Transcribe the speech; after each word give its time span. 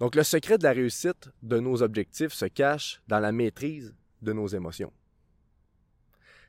Donc 0.00 0.14
le 0.14 0.22
secret 0.22 0.58
de 0.58 0.64
la 0.64 0.72
réussite 0.72 1.28
de 1.42 1.60
nos 1.60 1.82
objectifs 1.82 2.32
se 2.32 2.46
cache 2.46 3.02
dans 3.06 3.20
la 3.20 3.32
maîtrise 3.32 3.94
de 4.22 4.32
nos 4.32 4.46
émotions. 4.46 4.92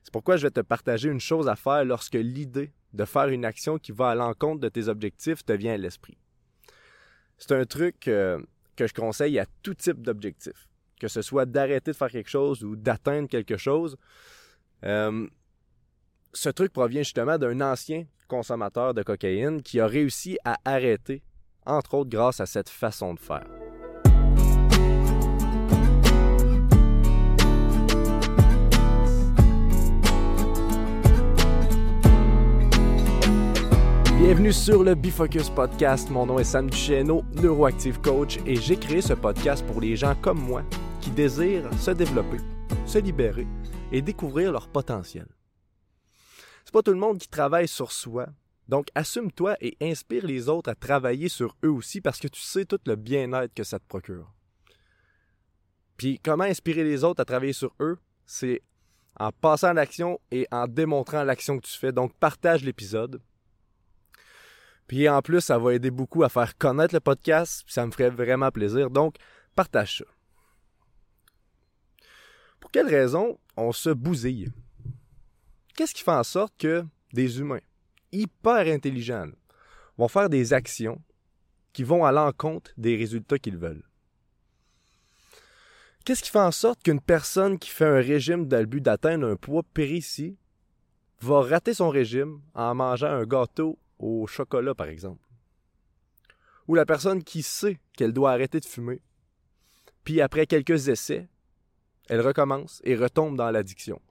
C'est 0.04 0.12
pourquoi 0.12 0.38
je 0.38 0.44
vais 0.44 0.52
te 0.52 0.62
partager 0.62 1.10
une 1.10 1.20
chose 1.20 1.48
à 1.48 1.56
faire 1.56 1.86
lorsque 1.86 2.16
l'idée 2.16 2.72
de 2.94 3.06
faire 3.06 3.28
une 3.28 3.46
action 3.46 3.78
qui 3.78 3.92
va 3.92 4.10
à 4.10 4.16
l'encontre 4.16 4.62
de 4.62 4.70
tes 4.70 4.88
objectifs 4.88 5.46
te 5.46 5.54
vient 5.54 5.74
à 5.74 5.78
l'esprit. 5.78 6.18
C'est 7.38 7.52
un 7.52 7.66
truc 7.66 8.08
euh, 8.08 8.42
que 8.76 8.88
je 8.88 8.94
conseille 8.94 9.38
à 9.38 9.46
tout 9.62 9.74
type 9.74 10.02
d'objectif, 10.02 10.68
que 11.00 11.08
ce 11.08 11.22
soit 11.22 11.46
d'arrêter 11.46 11.92
de 11.92 11.96
faire 11.96 12.10
quelque 12.10 12.30
chose 12.30 12.64
ou 12.64 12.76
d'atteindre 12.76 13.28
quelque 13.28 13.58
chose. 13.58 13.98
Euh, 14.86 15.28
ce 16.34 16.50
truc 16.50 16.72
provient 16.72 17.04
justement 17.04 17.38
d'un 17.38 17.60
ancien 17.62 18.06
consommateur 18.28 18.94
de 18.94 19.04
cocaïne 19.04 19.62
qui 19.62 19.80
a 19.80 19.88
réussi 19.88 20.38
à 20.46 20.58
arrêter, 20.64 21.22
entre 21.66 21.96
autres 21.96 22.10
grâce 22.10 22.40
à 22.40 22.46
cette 22.46 22.70
façon 22.70 23.14
de 23.14 23.20
faire. 23.20 23.48
Bienvenue 34.18 34.54
sur 34.54 34.84
le 34.84 34.96
Bifocus 34.96 35.50
Podcast. 35.50 36.10
Mon 36.10 36.26
nom 36.28 36.40
est 36.40 36.44
Sam 36.44 36.70
Duchesneau, 36.70 37.24
neuroactive 37.42 38.00
coach, 38.02 38.38
et 38.46 38.56
j'ai 38.56 38.78
créé 38.78 39.02
ce 39.02 39.14
podcast 39.14 39.66
pour 39.66 39.82
les 39.82 39.96
gens 39.96 40.16
comme 40.22 40.40
moi 40.40 40.64
qui 41.02 41.10
désirent 41.10 41.70
se 41.80 41.92
développer, 41.92 42.38
se 42.86 43.00
libérer 43.00 43.48
et 43.92 44.02
découvrir 44.02 44.52
leur 44.52 44.68
potentiel. 44.68 45.26
C'est 46.64 46.72
pas 46.72 46.84
tout 46.84 46.92
le 46.92 46.98
monde 46.98 47.18
qui 47.18 47.28
travaille 47.28 47.68
sur 47.68 47.92
soi, 47.92 48.28
donc 48.72 48.88
assume-toi 48.96 49.58
et 49.62 49.78
inspire 49.82 50.26
les 50.26 50.50
autres 50.50 50.72
à 50.72 50.76
travailler 50.76 51.30
sur 51.30 51.56
eux 51.64 51.70
aussi 51.70 52.02
parce 52.02 52.20
que 52.20 52.28
tu 52.28 52.42
sais 52.42 52.66
tout 52.66 52.80
le 52.88 52.96
bien-être 52.96 53.54
que 53.54 53.64
ça 53.64 53.78
te 53.78 53.86
procure. 53.86 54.34
Puis 55.98 56.20
comment 56.24 56.46
inspirer 56.46 56.84
les 56.84 57.04
autres 57.04 57.22
à 57.22 57.26
travailler 57.26 57.54
sur 57.54 57.76
eux? 57.80 58.00
C'est 58.26 58.64
en 59.20 59.32
passant 59.32 59.68
à 59.68 59.74
l'action 59.74 60.20
et 60.32 60.48
en 60.52 60.68
démontrant 60.68 61.24
l'action 61.24 61.60
que 61.60 61.68
tu 61.68 61.78
fais. 61.78 61.92
Donc 61.92 62.16
partage 62.16 62.64
l'épisode 62.64 63.22
puis 64.92 65.08
en 65.08 65.22
plus, 65.22 65.40
ça 65.40 65.58
va 65.58 65.74
aider 65.74 65.90
beaucoup 65.90 66.24
à 66.24 66.28
faire 66.28 66.58
connaître 66.58 66.94
le 66.94 67.00
podcast, 67.00 67.64
puis 67.64 67.74
ça 67.74 67.86
me 67.86 67.92
ferait 67.92 68.10
vraiment 68.10 68.52
plaisir. 68.52 68.90
Donc, 68.90 69.16
partage 69.56 70.00
ça. 70.00 70.06
Pour 72.60 72.72
quelle 72.72 72.90
raison 72.90 73.40
on 73.56 73.72
se 73.72 73.90
bousille? 73.90 74.52
Qu'est-ce 75.78 75.94
qui 75.94 76.04
fait 76.04 76.12
en 76.12 76.26
sorte 76.26 76.54
que 76.58 76.84
des 77.14 77.40
humains 77.40 77.62
hyper 78.12 78.68
intelligents 78.68 79.32
vont 79.98 80.08
faire 80.08 80.30
des 80.30 80.54
actions 80.54 81.02
qui 81.74 81.84
vont 81.84 82.06
à 82.06 82.12
l'encontre 82.12 82.72
des 82.78 82.96
résultats 82.96 83.40
qu'ils 83.40 83.58
veulent? 83.58 83.84
Qu'est-ce 86.04 86.24
qui 86.24 86.32
fait 86.32 86.40
en 86.40 86.52
sorte 86.52 86.82
qu'une 86.82 87.00
personne 87.00 87.60
qui 87.60 87.70
fait 87.70 87.86
un 87.86 88.02
régime 88.02 88.48
dans 88.48 88.60
le 88.60 88.66
but 88.66 88.82
d'atteindre 88.82 89.28
un 89.28 89.36
poids 89.36 89.64
précis 89.74 90.38
va 91.20 91.42
rater 91.42 91.76
son 91.76 91.90
régime 91.90 92.42
en 92.56 92.74
mangeant 92.74 93.12
un 93.12 93.26
gâteau 93.26 93.78
au 94.00 94.26
chocolat, 94.26 94.74
par 94.74 94.88
exemple? 94.88 95.28
Ou 96.68 96.76
la 96.76 96.86
personne 96.86 97.24
qui 97.24 97.44
sait 97.44 97.80
qu'elle 97.94 98.14
doit 98.14 98.32
arrêter 98.32 98.60
de 98.60 98.66
fumer, 98.66 99.02
puis 100.04 100.22
après 100.22 100.48
quelques 100.48 100.88
essais, 100.88 101.28
elle 102.10 102.22
recommence 102.22 102.82
et 102.84 102.96
retombe 102.96 103.38
dans 103.38 103.52
l'addiction. 103.52 104.02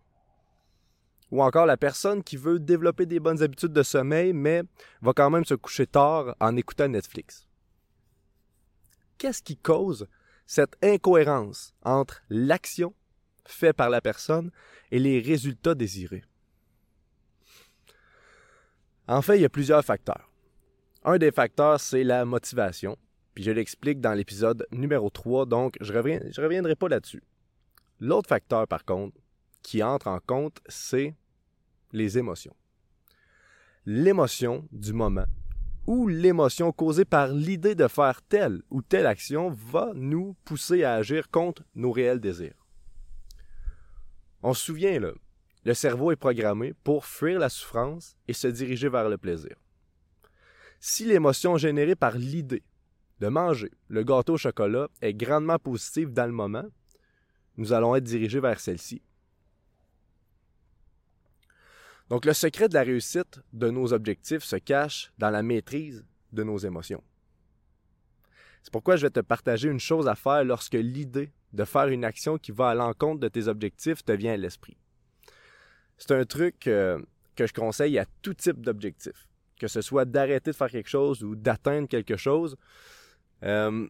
Ou 1.30 1.42
encore 1.42 1.66
la 1.66 1.76
personne 1.76 2.24
qui 2.24 2.36
veut 2.36 2.58
développer 2.58 3.06
des 3.06 3.20
bonnes 3.20 3.42
habitudes 3.42 3.72
de 3.72 3.82
sommeil, 3.82 4.32
mais 4.32 4.62
va 5.00 5.12
quand 5.12 5.30
même 5.30 5.44
se 5.44 5.54
coucher 5.54 5.86
tard 5.86 6.34
en 6.40 6.56
écoutant 6.56 6.88
Netflix. 6.88 7.46
Qu'est-ce 9.18 9.42
qui 9.42 9.56
cause 9.56 10.08
cette 10.46 10.76
incohérence 10.82 11.74
entre 11.82 12.22
l'action 12.30 12.94
faite 13.44 13.76
par 13.76 13.90
la 13.90 14.00
personne 14.00 14.50
et 14.90 14.98
les 14.98 15.20
résultats 15.20 15.74
désirés? 15.74 16.24
En 19.06 19.22
fait, 19.22 19.36
il 19.38 19.42
y 19.42 19.44
a 19.44 19.50
plusieurs 19.50 19.84
facteurs. 19.84 20.30
Un 21.04 21.18
des 21.18 21.32
facteurs, 21.32 21.80
c'est 21.80 22.04
la 22.04 22.24
motivation. 22.24 22.96
Puis 23.34 23.44
je 23.44 23.50
l'explique 23.50 24.00
dans 24.00 24.12
l'épisode 24.12 24.66
numéro 24.72 25.10
3, 25.10 25.46
donc 25.46 25.76
je 25.80 25.92
ne 25.92 26.42
reviendrai 26.42 26.74
pas 26.74 26.88
là-dessus. 26.88 27.22
L'autre 28.00 28.28
facteur, 28.28 28.66
par 28.66 28.84
contre, 28.84 29.16
qui 29.62 29.82
entre 29.82 30.08
en 30.08 30.20
compte, 30.20 30.58
c'est 30.68 31.14
les 31.92 32.18
émotions. 32.18 32.56
L'émotion 33.86 34.68
du 34.72 34.92
moment 34.92 35.26
ou 35.86 36.06
l'émotion 36.06 36.72
causée 36.72 37.04
par 37.04 37.28
l'idée 37.28 37.74
de 37.74 37.88
faire 37.88 38.22
telle 38.22 38.62
ou 38.70 38.82
telle 38.82 39.06
action 39.06 39.50
va 39.50 39.90
nous 39.94 40.36
pousser 40.44 40.84
à 40.84 40.94
agir 40.94 41.30
contre 41.30 41.64
nos 41.74 41.90
réels 41.90 42.20
désirs. 42.20 42.66
On 44.42 44.54
se 44.54 44.64
souvient, 44.64 45.00
là, 45.00 45.12
le 45.64 45.74
cerveau 45.74 46.12
est 46.12 46.16
programmé 46.16 46.74
pour 46.84 47.04
fuir 47.04 47.38
la 47.38 47.48
souffrance 47.48 48.16
et 48.28 48.32
se 48.32 48.48
diriger 48.48 48.88
vers 48.88 49.08
le 49.08 49.18
plaisir. 49.18 49.56
Si 50.78 51.04
l'émotion 51.04 51.56
générée 51.58 51.96
par 51.96 52.16
l'idée 52.16 52.62
de 53.18 53.28
manger 53.28 53.70
le 53.88 54.02
gâteau 54.02 54.34
au 54.34 54.38
chocolat 54.38 54.88
est 55.02 55.12
grandement 55.12 55.58
positive 55.58 56.12
dans 56.12 56.26
le 56.26 56.32
moment, 56.32 56.64
nous 57.58 57.74
allons 57.74 57.94
être 57.94 58.04
dirigés 58.04 58.40
vers 58.40 58.60
celle-ci. 58.60 59.02
Donc 62.10 62.24
le 62.24 62.32
secret 62.32 62.68
de 62.68 62.74
la 62.74 62.82
réussite 62.82 63.40
de 63.52 63.70
nos 63.70 63.92
objectifs 63.92 64.42
se 64.42 64.56
cache 64.56 65.12
dans 65.16 65.30
la 65.30 65.42
maîtrise 65.42 66.04
de 66.32 66.42
nos 66.42 66.58
émotions. 66.58 67.02
C'est 68.62 68.72
pourquoi 68.72 68.96
je 68.96 69.06
vais 69.06 69.10
te 69.10 69.20
partager 69.20 69.68
une 69.68 69.80
chose 69.80 70.08
à 70.08 70.16
faire 70.16 70.44
lorsque 70.44 70.74
l'idée 70.74 71.32
de 71.52 71.64
faire 71.64 71.86
une 71.86 72.04
action 72.04 72.36
qui 72.36 72.52
va 72.52 72.70
à 72.70 72.74
l'encontre 72.74 73.20
de 73.20 73.28
tes 73.28 73.48
objectifs 73.48 74.04
te 74.04 74.12
vient 74.12 74.34
à 74.34 74.36
l'esprit. 74.36 74.76
C'est 75.96 76.12
un 76.12 76.24
truc 76.24 76.66
euh, 76.66 77.00
que 77.36 77.46
je 77.46 77.52
conseille 77.52 77.98
à 77.98 78.06
tout 78.22 78.34
type 78.34 78.60
d'objectif. 78.60 79.26
Que 79.58 79.68
ce 79.68 79.80
soit 79.80 80.04
d'arrêter 80.04 80.50
de 80.50 80.56
faire 80.56 80.70
quelque 80.70 80.88
chose 80.88 81.22
ou 81.22 81.36
d'atteindre 81.36 81.88
quelque 81.88 82.16
chose. 82.16 82.56
Euh, 83.44 83.86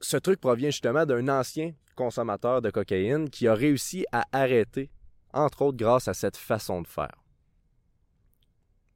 ce 0.00 0.16
truc 0.16 0.40
provient 0.40 0.70
justement 0.70 1.04
d'un 1.04 1.28
ancien 1.28 1.72
consommateur 1.96 2.62
de 2.62 2.70
cocaïne 2.70 3.28
qui 3.28 3.48
a 3.48 3.54
réussi 3.54 4.06
à 4.12 4.24
arrêter, 4.32 4.90
entre 5.32 5.62
autres 5.62 5.76
grâce 5.76 6.08
à 6.08 6.14
cette 6.14 6.36
façon 6.36 6.82
de 6.82 6.86
faire. 6.86 7.22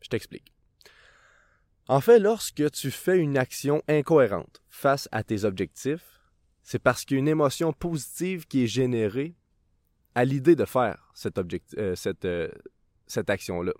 Je 0.00 0.08
t'explique. 0.08 0.52
En 1.88 2.00
fait, 2.00 2.18
lorsque 2.18 2.70
tu 2.70 2.90
fais 2.90 3.18
une 3.18 3.36
action 3.36 3.82
incohérente 3.88 4.62
face 4.68 5.08
à 5.12 5.22
tes 5.22 5.44
objectifs, 5.44 6.20
c'est 6.62 6.78
parce 6.78 7.04
qu'il 7.04 7.26
émotion 7.28 7.72
positive 7.72 8.46
qui 8.46 8.64
est 8.64 8.68
générée 8.68 9.34
à 10.14 10.24
l'idée 10.24 10.56
de 10.56 10.64
faire 10.64 11.10
cette, 11.14 11.38
euh, 11.76 11.94
cette, 11.96 12.24
euh, 12.24 12.48
cette 13.06 13.30
action-là. 13.30 13.72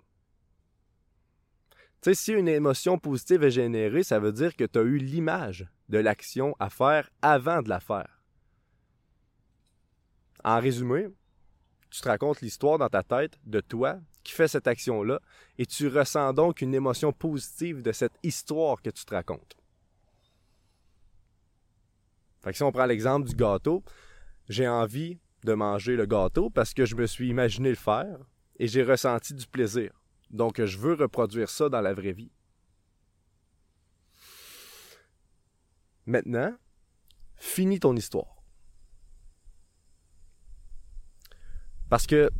Tu 2.01 2.09
sais, 2.09 2.15
si 2.15 2.33
une 2.33 2.49
émotion 2.49 2.97
positive 2.97 3.43
est 3.43 3.51
générée, 3.51 4.03
ça 4.03 4.19
veut 4.19 4.33
dire 4.33 4.55
que 4.55 4.65
tu 4.65 4.77
as 4.77 4.81
eu 4.81 4.97
l'image 4.97 5.65
de 5.87 5.97
l'action 5.99 6.55
à 6.59 6.69
faire 6.69 7.09
avant 7.21 7.61
de 7.61 7.69
la 7.69 7.79
faire. 7.79 8.21
En 10.43 10.59
résumé, 10.59 11.07
tu 11.93 12.01
te 12.01 12.09
racontes 12.09 12.41
l'histoire 12.41 12.79
dans 12.79 12.89
ta 12.89 13.03
tête 13.03 13.37
de 13.45 13.59
toi 13.59 13.99
qui 14.23 14.33
fait 14.33 14.47
cette 14.47 14.65
action-là 14.65 15.19
et 15.59 15.67
tu 15.67 15.87
ressens 15.87 16.33
donc 16.33 16.61
une 16.61 16.73
émotion 16.73 17.13
positive 17.13 17.83
de 17.83 17.91
cette 17.91 18.17
histoire 18.23 18.81
que 18.81 18.89
tu 18.89 19.05
te 19.05 19.13
racontes. 19.13 19.55
Fait 22.41 22.49
que 22.49 22.57
si 22.57 22.63
on 22.63 22.71
prend 22.71 22.87
l'exemple 22.87 23.29
du 23.29 23.35
gâteau, 23.35 23.83
j'ai 24.49 24.67
envie 24.67 25.19
de 25.43 25.53
manger 25.53 25.95
le 25.95 26.07
gâteau 26.07 26.49
parce 26.49 26.73
que 26.73 26.87
je 26.87 26.95
me 26.95 27.05
suis 27.05 27.29
imaginé 27.29 27.69
le 27.69 27.75
faire 27.75 28.17
et 28.57 28.67
j'ai 28.67 28.81
ressenti 28.81 29.35
du 29.35 29.45
plaisir. 29.45 29.91
Donc, 30.31 30.63
je 30.65 30.79
veux 30.79 30.95
reproduire 30.95 31.47
ça 31.47 31.69
dans 31.69 31.81
la 31.81 31.93
vraie 31.93 32.13
vie. 32.13 32.31
Maintenant, 36.07 36.57
finis 37.35 37.79
ton 37.79 37.95
histoire. 37.95 38.42
Parce 41.93 42.07
que 42.07 42.31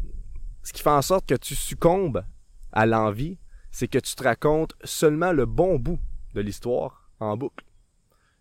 ce 0.63 0.73
qui 0.73 0.81
fait 0.81 0.89
en 0.89 1.03
sorte 1.03 1.27
que 1.27 1.35
tu 1.35 1.53
succombes 1.53 2.25
à 2.71 2.87
l'envie, 2.87 3.37
c'est 3.69 3.87
que 3.87 3.99
tu 3.99 4.15
te 4.15 4.23
racontes 4.23 4.73
seulement 4.83 5.31
le 5.31 5.45
bon 5.45 5.77
bout 5.77 5.99
de 6.33 6.41
l'histoire 6.41 7.11
en 7.19 7.37
boucle. 7.37 7.63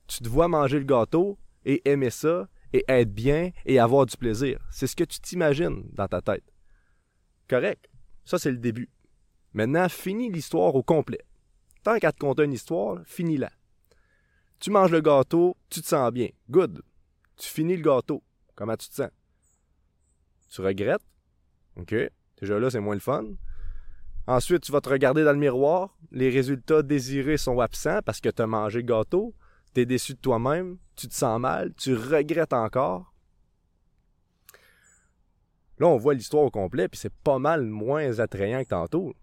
Tu 0.06 0.22
te 0.22 0.28
vois 0.30 0.48
manger 0.48 0.78
le 0.78 0.86
gâteau 0.86 1.38
et 1.66 1.86
aimer 1.86 2.08
ça 2.08 2.48
et 2.72 2.82
être 2.88 3.12
bien 3.12 3.50
et 3.66 3.78
avoir 3.78 4.06
du 4.06 4.16
plaisir. 4.16 4.58
C'est 4.70 4.86
ce 4.86 4.96
que 4.96 5.04
tu 5.04 5.20
t'imagines 5.20 5.84
dans 5.92 6.08
ta 6.08 6.22
tête. 6.22 6.50
Correct. 7.46 7.90
Ça, 8.24 8.38
c'est 8.38 8.50
le 8.50 8.56
début. 8.56 8.88
Maintenant, 9.52 9.90
finis 9.90 10.32
l'histoire 10.32 10.74
au 10.74 10.82
complet. 10.82 11.20
Tant 11.82 11.98
qu'à 11.98 12.12
te 12.12 12.20
conter 12.20 12.44
une 12.44 12.54
histoire, 12.54 13.02
finis-la. 13.04 13.52
Tu 14.60 14.70
manges 14.70 14.92
le 14.92 15.02
gâteau, 15.02 15.58
tu 15.68 15.82
te 15.82 15.86
sens 15.86 16.10
bien. 16.10 16.30
Good. 16.48 16.80
Tu 17.36 17.48
finis 17.48 17.76
le 17.76 17.82
gâteau. 17.82 18.22
Comment 18.54 18.78
tu 18.78 18.88
te 18.88 18.94
sens? 18.94 19.10
Tu 20.52 20.60
regrettes? 20.60 21.02
OK. 21.76 21.94
Déjà 22.40 22.58
là, 22.58 22.68
c'est 22.70 22.80
moins 22.80 22.94
le 22.94 23.00
fun. 23.00 23.24
Ensuite, 24.26 24.62
tu 24.62 24.70
vas 24.70 24.82
te 24.82 24.90
regarder 24.90 25.24
dans 25.24 25.32
le 25.32 25.38
miroir. 25.38 25.96
Les 26.10 26.28
résultats 26.28 26.82
désirés 26.82 27.38
sont 27.38 27.58
absents 27.58 28.00
parce 28.04 28.20
que 28.20 28.28
tu 28.28 28.42
as 28.42 28.46
mangé 28.46 28.84
gâteau. 28.84 29.34
es 29.74 29.86
déçu 29.86 30.12
de 30.12 30.18
toi-même, 30.18 30.76
tu 30.94 31.08
te 31.08 31.14
sens 31.14 31.40
mal, 31.40 31.72
tu 31.74 31.94
regrettes 31.94 32.52
encore. 32.52 33.14
Là, 35.78 35.86
on 35.86 35.96
voit 35.96 36.12
l'histoire 36.12 36.44
au 36.44 36.50
complet, 36.50 36.86
puis 36.86 37.00
c'est 37.00 37.14
pas 37.24 37.38
mal 37.38 37.64
moins 37.64 38.18
attrayant 38.20 38.62
que 38.62 38.68
tantôt. 38.68 39.14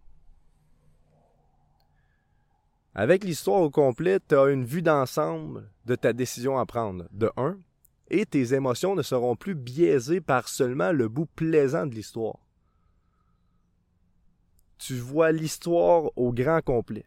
Avec 2.96 3.24
l'histoire 3.24 3.62
au 3.62 3.70
complet, 3.70 4.20
tu 4.28 4.36
as 4.36 4.50
une 4.50 4.66
vue 4.66 4.82
d'ensemble 4.82 5.70
de 5.86 5.94
ta 5.94 6.12
décision 6.12 6.58
à 6.58 6.66
prendre, 6.66 7.08
de 7.12 7.32
un, 7.38 7.60
et 8.10 8.26
tes 8.26 8.54
émotions 8.54 8.96
ne 8.96 9.02
seront 9.02 9.36
plus 9.36 9.56
biaisées 9.56 10.22
par 10.22 10.48
seulement 10.48 10.92
le 10.92 11.08
bout 11.08 11.28
plaisant 11.28 11.86
de 11.86 11.96
l'histoire. 11.96 12.40
Tu 14.78 14.96
vois 14.96 15.32
l'histoire 15.32 16.12
au 16.16 16.32
grand 16.32 16.62
complet. 16.62 17.06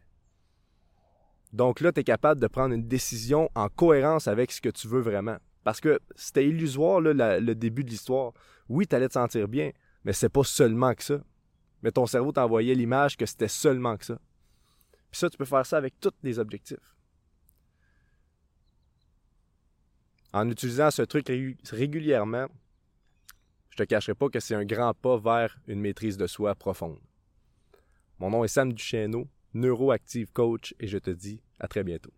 Donc 1.51 1.81
là, 1.81 1.91
tu 1.91 1.99
es 1.99 2.03
capable 2.03 2.41
de 2.41 2.47
prendre 2.47 2.73
une 2.73 2.87
décision 2.87 3.49
en 3.55 3.69
cohérence 3.69 4.27
avec 4.27 4.51
ce 4.51 4.61
que 4.61 4.69
tu 4.69 4.87
veux 4.87 5.01
vraiment. 5.01 5.37
Parce 5.63 5.79
que 5.79 5.99
c'était 6.15 6.47
illusoire, 6.47 6.99
le 6.99 7.53
début 7.53 7.83
de 7.83 7.89
l'histoire. 7.89 8.33
Oui, 8.69 8.87
tu 8.87 8.95
allais 8.95 9.07
te 9.07 9.13
sentir 9.13 9.47
bien, 9.47 9.71
mais 10.03 10.13
c'est 10.13 10.29
pas 10.29 10.43
seulement 10.43 10.93
que 10.93 11.03
ça. 11.03 11.19
Mais 11.81 11.91
ton 11.91 12.05
cerveau 12.05 12.31
t'envoyait 12.31 12.75
l'image 12.75 13.17
que 13.17 13.25
c'était 13.25 13.47
seulement 13.47 13.97
que 13.97 14.05
ça. 14.05 14.19
Puis 15.11 15.19
ça, 15.19 15.29
tu 15.29 15.37
peux 15.37 15.45
faire 15.45 15.65
ça 15.65 15.77
avec 15.77 15.99
tous 15.99 16.13
les 16.23 16.39
objectifs. 16.39 16.95
En 20.33 20.49
utilisant 20.49 20.89
ce 20.89 21.03
truc 21.03 21.31
régulièrement, 21.69 22.47
je 23.69 23.77
te 23.77 23.83
cacherai 23.83 24.15
pas 24.15 24.29
que 24.29 24.39
c'est 24.39 24.55
un 24.55 24.65
grand 24.65 24.93
pas 24.93 25.17
vers 25.17 25.57
une 25.67 25.79
maîtrise 25.79 26.17
de 26.17 26.27
soi 26.27 26.55
profonde. 26.55 26.99
Mon 28.19 28.31
nom 28.31 28.43
est 28.43 28.47
Sam 28.47 28.73
Duchesneau, 28.73 29.27
neuroactive 29.53 30.31
coach, 30.31 30.73
et 30.79 30.87
je 30.87 30.97
te 30.97 31.11
dis 31.11 31.39
à 31.59 31.67
très 31.67 31.83
bientôt. 31.83 32.13